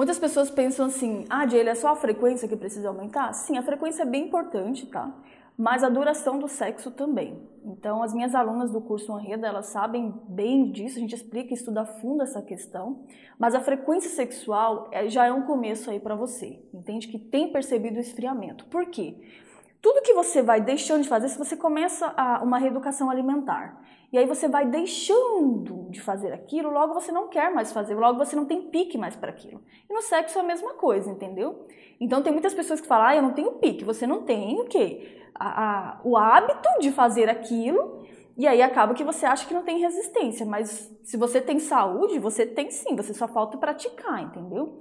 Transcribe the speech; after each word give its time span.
Muitas 0.00 0.16
pessoas 0.16 0.48
pensam 0.48 0.86
assim, 0.86 1.24
ah, 1.28 1.44
Jayla, 1.44 1.70
é 1.70 1.74
só 1.74 1.88
a 1.88 1.96
frequência 1.96 2.46
que 2.46 2.56
precisa 2.56 2.86
aumentar? 2.86 3.32
Sim, 3.32 3.58
a 3.58 3.62
frequência 3.64 4.02
é 4.02 4.06
bem 4.06 4.26
importante, 4.26 4.86
tá? 4.86 5.12
Mas 5.56 5.82
a 5.82 5.88
duração 5.88 6.38
do 6.38 6.46
sexo 6.46 6.92
também. 6.92 7.42
Então, 7.64 8.00
as 8.00 8.14
minhas 8.14 8.32
alunas 8.32 8.70
do 8.70 8.80
curso 8.80 9.12
Anreda, 9.12 9.48
elas 9.48 9.66
sabem 9.66 10.14
bem 10.28 10.70
disso, 10.70 10.98
a 10.98 11.00
gente 11.00 11.16
explica 11.16 11.50
e 11.50 11.54
estuda 11.54 11.80
a 11.80 11.84
fundo 11.84 12.22
essa 12.22 12.40
questão. 12.40 13.06
Mas 13.36 13.56
a 13.56 13.60
frequência 13.60 14.08
sexual 14.08 14.88
é, 14.92 15.08
já 15.08 15.26
é 15.26 15.32
um 15.32 15.42
começo 15.42 15.90
aí 15.90 15.98
para 15.98 16.14
você, 16.14 16.62
entende? 16.72 17.08
Que 17.08 17.18
tem 17.18 17.50
percebido 17.50 17.96
o 17.96 18.00
esfriamento. 18.00 18.66
Por 18.66 18.86
quê? 18.86 19.16
Tudo 19.80 20.02
que 20.02 20.12
você 20.12 20.42
vai 20.42 20.60
deixando 20.60 21.02
de 21.02 21.08
fazer, 21.08 21.28
se 21.28 21.38
você 21.38 21.56
começa 21.56 22.12
a, 22.16 22.42
uma 22.42 22.58
reeducação 22.58 23.08
alimentar, 23.08 23.80
e 24.12 24.18
aí 24.18 24.26
você 24.26 24.48
vai 24.48 24.66
deixando 24.66 25.86
de 25.90 26.00
fazer 26.00 26.32
aquilo, 26.32 26.70
logo 26.70 26.94
você 26.94 27.12
não 27.12 27.28
quer 27.28 27.54
mais 27.54 27.72
fazer, 27.72 27.94
logo 27.94 28.18
você 28.18 28.34
não 28.34 28.44
tem 28.44 28.62
pique 28.62 28.98
mais 28.98 29.14
para 29.14 29.30
aquilo. 29.30 29.62
E 29.88 29.92
no 29.92 30.02
sexo 30.02 30.38
é 30.38 30.40
a 30.40 30.44
mesma 30.44 30.74
coisa, 30.74 31.10
entendeu? 31.10 31.66
Então 32.00 32.22
tem 32.22 32.32
muitas 32.32 32.54
pessoas 32.54 32.80
que 32.80 32.88
falam, 32.88 33.06
ah, 33.06 33.16
eu 33.16 33.22
não 33.22 33.32
tenho 33.32 33.52
pique, 33.52 33.84
você 33.84 34.06
não 34.06 34.22
tem 34.22 34.60
o 34.60 34.64
quê? 34.64 35.20
A, 35.34 35.64
a, 35.64 36.00
o 36.02 36.16
hábito 36.16 36.68
de 36.80 36.90
fazer 36.90 37.28
aquilo, 37.28 38.02
e 38.36 38.46
aí 38.46 38.62
acaba 38.62 38.94
que 38.94 39.04
você 39.04 39.26
acha 39.26 39.46
que 39.46 39.54
não 39.54 39.62
tem 39.62 39.78
resistência, 39.78 40.44
mas 40.44 40.92
se 41.04 41.16
você 41.16 41.40
tem 41.40 41.60
saúde, 41.60 42.18
você 42.18 42.44
tem 42.44 42.70
sim, 42.70 42.96
você 42.96 43.14
só 43.14 43.28
falta 43.28 43.58
praticar, 43.58 44.22
entendeu? 44.22 44.76